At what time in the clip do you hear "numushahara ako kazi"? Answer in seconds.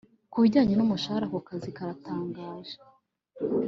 0.75-1.69